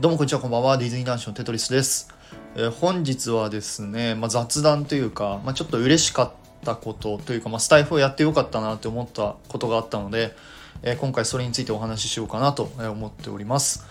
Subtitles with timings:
[0.00, 0.78] どうもこんにちはこんばんは。
[0.78, 2.08] ディズニー男子のテトリスです、
[2.56, 6.32] えー本日はですね、まあ、雑談というか、まあ、ちょっと嬉しかっ
[6.64, 10.34] たことというか、まあ、スタイフをやってよかったなって思ったことがあったので、
[10.82, 13.84] えー今回それについてお話ししようかなと思っております。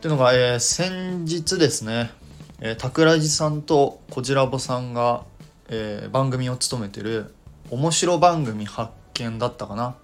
[0.00, 2.10] というのが、えー先日ですね、
[2.60, 5.22] えー、桜地さんとこじらぼさんが、
[5.68, 7.36] え番組を務めてる
[7.70, 9.94] 面白番組発見だったかな、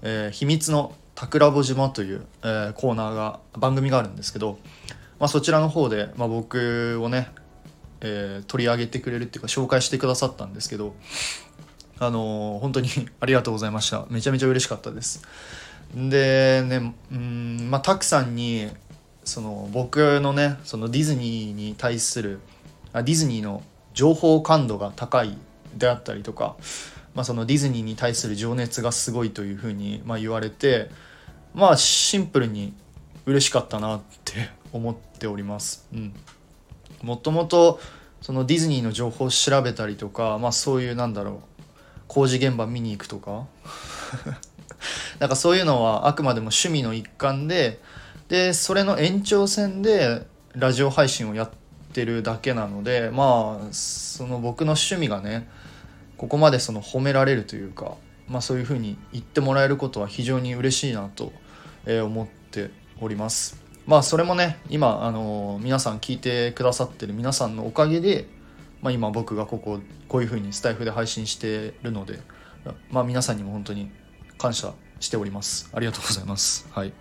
[0.00, 4.58] え秘密の桜ぼ島という、えーコーナーが番組があるんですけど、
[5.18, 7.28] まあ、そちらの方で、まあ、僕をね、
[8.02, 10.94] えー取り上げてくれるっていうか紹介してくださったんですけど
[11.98, 12.88] あのー本当に
[13.20, 14.04] ありがとうございました。
[14.10, 15.22] めちゃめちゃ嬉しかったです。
[15.94, 18.68] でねうんまあたくさんに
[19.24, 22.40] その僕のねそのディズニーに対する
[22.92, 23.62] あディズニーの
[23.94, 25.38] 情報感度が高い
[25.74, 26.56] であったりとか、
[27.16, 30.90] まあ、そのディズニーに対する情熱がすごいというふうに、まあ、言われて
[31.54, 32.74] まあシンプルに
[33.24, 35.86] 嬉しかったなって 思っております。
[35.94, 36.14] うん、
[37.02, 37.80] もともと
[38.20, 41.62] そのディズニーの情報を調べたりとか、まあ、そういうなんだろう
[42.06, 43.46] 工事現場見に行くとか
[45.18, 47.80] なんかそういうのはあくまでも趣味の一環で
[48.28, 51.50] でそれの延長線でラジオ配信をやっ
[51.94, 55.48] てるだけなのでまあその僕の趣味がね
[56.16, 57.96] ここまでその褒められるというか、
[58.28, 61.32] まあ、そういうふうに言ってもらえることは非常に嬉しいなと、
[61.86, 63.62] え思っております。
[63.86, 68.26] まあそれもね今あの皆さん聞いてくださってる皆さんのおかげで、
[68.82, 72.18] まあ、今僕がこここういうふうにスタイフで配信してるので、
[72.90, 73.90] まあ、皆さんにも本当に
[74.38, 75.70] 感謝しております。
[75.72, 76.68] ありがとうございます。
[76.72, 76.92] はい。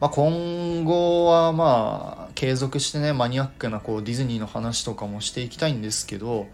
[0.00, 6.46] まあ、今後はまあ継続してねマニアックなこうディズニーの話とかもしていきたいんですけど、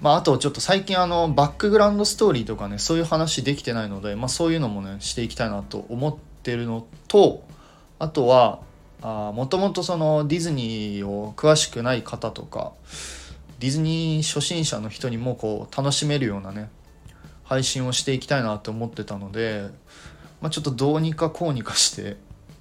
[0.00, 7.44] まあ、あとちょっと最近あのバックグラウンドストーリーとかねそういう話できてないので、まあ、そういうのもねしていきたいなと思ってるのと
[7.98, 8.60] あとは
[9.02, 12.72] もともとそのディズニーを詳しくない方とか
[13.58, 16.70] ディズニー初心者の人にもこう楽しめるようなね
[17.44, 19.68] 配信をしていきたいなと思ってたので、
[20.40, 22.16] まあ、ちょっとどうにかこうにかして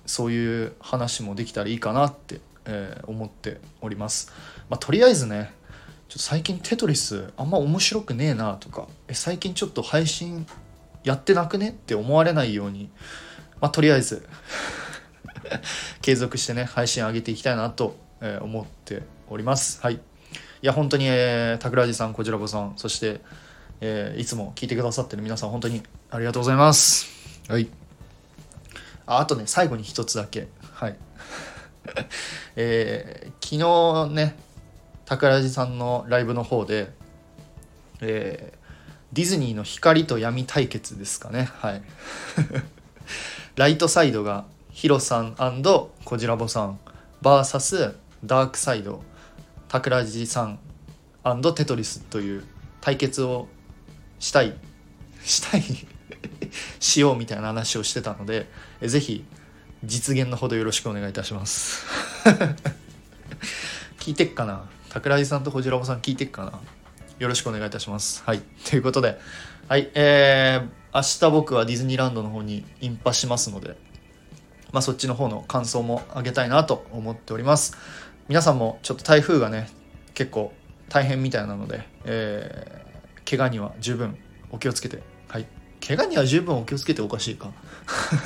[0.05, 4.31] そういう話もできたらいいかなって、えー思っております。
[4.69, 5.53] まあ、とりあえずね
[6.09, 10.47] ちょっと最近テトリスあんま面白くねえなとかえ最近ちょっと配信
[11.03, 12.89] やってなくねって思われないように、
[13.61, 14.27] まあ、とりあえず
[16.01, 19.79] 継続してね配信上げていきたいなと、えー思っております。
[19.83, 19.99] はい、い
[20.63, 23.21] や本当に、えー、桜地さんこちらこさんそして、
[23.79, 27.07] えーいつも聞いてくださってる皆さん本当にありがとうございます。
[27.47, 27.67] はい
[29.05, 30.97] ああとね最後に一つだけはい
[32.57, 34.48] えー昨日ね
[35.09, 36.93] 桜地さんのライブの方で、
[38.01, 38.59] えー
[39.11, 41.49] ディズニーの光と闇対決ですかね。
[41.59, 41.81] はい。
[43.57, 45.35] ライトサイドがヒロさん
[46.05, 46.79] コジラボさん
[47.23, 49.01] VS ダークサイド
[49.67, 50.59] 桜地さん
[51.55, 52.43] テトリスという
[52.81, 53.47] 対決を
[54.19, 54.55] したい
[55.25, 55.63] したい
[56.79, 58.47] しようみたいな話をしてたので
[58.79, 59.25] えぜひ
[59.83, 61.85] 実現のほどよろしくお願いいたします。
[63.99, 64.69] 聞いてっかな？
[64.89, 66.59] 桜地さんとこじらぼさん聞いてっかな？
[67.19, 68.23] よろしくお願いいたします。
[68.25, 68.41] はい。
[68.65, 69.19] ということで
[69.67, 73.77] はいえー、明日僕はディズニーランドの方にインパしますので
[74.71, 77.77] まあそっちの方の感想もあげたいなと思っております。
[78.27, 79.69] 皆さんもちょっと台風がね
[80.15, 80.53] 結構
[80.89, 84.17] 大変みたいなので、えー、怪我には十分
[84.49, 85.45] お気をつけてはい。
[85.89, 87.51] 怪我には十分お気をつけておかしいか。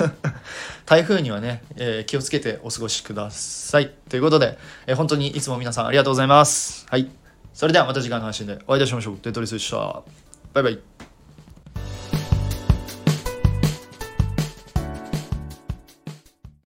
[0.84, 3.90] 台風にはね、えー気をつけてお過ごしください。
[4.10, 6.84] ということで、えー本当にいつも皆さんありがとうございます。
[6.90, 7.08] はい。
[7.54, 9.18] それではまた次回の配信でお会いいたしましょう。
[9.22, 10.02] デトリスでした。
[10.52, 11.13] バイバイ。